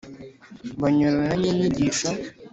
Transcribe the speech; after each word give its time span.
Banyuranya 0.81 1.33
n 1.41 1.43
inyigisho 1.49 2.09